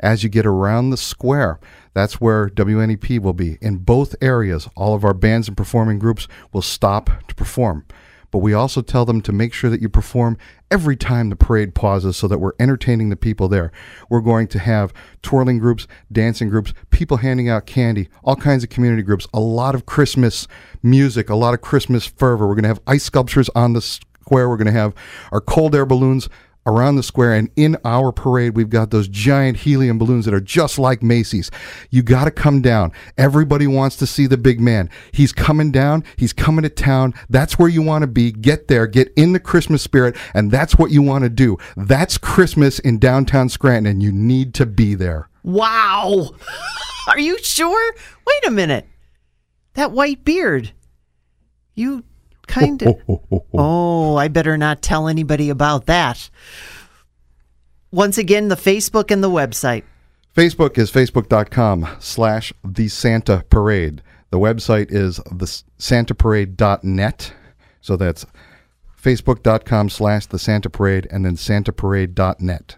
As 0.01 0.23
you 0.23 0.29
get 0.29 0.47
around 0.47 0.89
the 0.89 0.97
square, 0.97 1.59
that's 1.93 2.19
where 2.19 2.49
WNEP 2.49 3.19
will 3.19 3.33
be. 3.33 3.57
In 3.61 3.77
both 3.77 4.15
areas, 4.19 4.67
all 4.75 4.95
of 4.95 5.05
our 5.05 5.13
bands 5.13 5.47
and 5.47 5.55
performing 5.55 5.99
groups 5.99 6.27
will 6.51 6.63
stop 6.63 7.09
to 7.27 7.35
perform. 7.35 7.85
But 8.31 8.39
we 8.39 8.53
also 8.53 8.81
tell 8.81 9.05
them 9.05 9.21
to 9.21 9.33
make 9.33 9.53
sure 9.53 9.69
that 9.69 9.81
you 9.81 9.89
perform 9.89 10.37
every 10.71 10.95
time 10.95 11.29
the 11.29 11.35
parade 11.35 11.75
pauses 11.75 12.15
so 12.15 12.27
that 12.29 12.39
we're 12.39 12.53
entertaining 12.59 13.09
the 13.09 13.17
people 13.17 13.47
there. 13.49 13.71
We're 14.09 14.21
going 14.21 14.47
to 14.49 14.59
have 14.59 14.93
twirling 15.21 15.59
groups, 15.59 15.85
dancing 16.11 16.49
groups, 16.49 16.73
people 16.89 17.17
handing 17.17 17.49
out 17.49 17.65
candy, 17.65 18.09
all 18.23 18.37
kinds 18.37 18.63
of 18.63 18.69
community 18.69 19.03
groups, 19.03 19.27
a 19.33 19.41
lot 19.41 19.75
of 19.75 19.85
Christmas 19.85 20.47
music, 20.81 21.29
a 21.29 21.35
lot 21.35 21.53
of 21.53 21.61
Christmas 21.61 22.07
fervor. 22.07 22.47
We're 22.47 22.55
going 22.55 22.63
to 22.63 22.69
have 22.69 22.81
ice 22.87 23.03
sculptures 23.03 23.49
on 23.53 23.73
the 23.73 23.81
square. 23.81 24.49
We're 24.49 24.57
going 24.57 24.65
to 24.65 24.71
have 24.71 24.95
our 25.33 25.41
cold 25.41 25.75
air 25.75 25.85
balloons 25.85 26.29
around 26.65 26.95
the 26.95 27.03
square 27.03 27.33
and 27.33 27.49
in 27.55 27.75
our 27.83 28.11
parade 28.11 28.55
we've 28.55 28.69
got 28.69 28.91
those 28.91 29.07
giant 29.07 29.57
helium 29.57 29.97
balloons 29.97 30.25
that 30.25 30.33
are 30.33 30.41
just 30.41 30.77
like 30.77 31.01
Macy's. 31.01 31.49
You 31.89 32.03
got 32.03 32.25
to 32.25 32.31
come 32.31 32.61
down. 32.61 32.91
Everybody 33.17 33.67
wants 33.67 33.95
to 33.97 34.07
see 34.07 34.27
the 34.27 34.37
big 34.37 34.59
man. 34.59 34.89
He's 35.11 35.33
coming 35.33 35.71
down, 35.71 36.03
he's 36.17 36.33
coming 36.33 36.63
to 36.63 36.69
town. 36.69 37.13
That's 37.29 37.57
where 37.57 37.69
you 37.69 37.81
want 37.81 38.03
to 38.03 38.07
be. 38.07 38.31
Get 38.31 38.67
there, 38.67 38.87
get 38.87 39.11
in 39.15 39.33
the 39.33 39.39
Christmas 39.39 39.81
spirit 39.81 40.15
and 40.33 40.51
that's 40.51 40.75
what 40.77 40.91
you 40.91 41.01
want 41.01 41.23
to 41.23 41.29
do. 41.29 41.57
That's 41.75 42.17
Christmas 42.17 42.79
in 42.79 42.99
downtown 42.99 43.49
Scranton 43.49 43.91
and 43.91 44.03
you 44.03 44.11
need 44.11 44.53
to 44.55 44.65
be 44.65 44.95
there. 44.95 45.29
Wow. 45.43 46.31
Are 47.07 47.19
you 47.19 47.37
sure? 47.39 47.95
Wait 48.25 48.47
a 48.47 48.51
minute. 48.51 48.87
That 49.73 49.91
white 49.91 50.23
beard. 50.23 50.71
You 51.73 52.03
kind 52.51 52.81
of. 52.83 52.95
Oh, 53.53 54.15
I 54.15 54.27
better 54.27 54.57
not 54.57 54.81
tell 54.81 55.07
anybody 55.07 55.49
about 55.49 55.85
that. 55.85 56.29
Once 57.91 58.17
again, 58.17 58.47
the 58.47 58.55
Facebook 58.55 59.11
and 59.11 59.23
the 59.23 59.29
website. 59.29 59.83
Facebook 60.35 60.77
is 60.77 60.91
facebook.com 60.91 61.87
slash 61.99 62.53
the 62.63 62.87
Santa 62.87 63.43
Parade. 63.49 64.01
The 64.29 64.39
website 64.39 64.91
is 64.91 65.17
the 65.29 65.45
santaparade.net. 65.77 67.33
So 67.81 67.97
that's 67.97 68.25
facebook.com 69.01 69.89
slash 69.89 70.25
the 70.27 70.39
Santa 70.39 70.69
Parade 70.69 71.07
and 71.11 71.25
then 71.25 71.35
santaparade.net. 71.35 72.77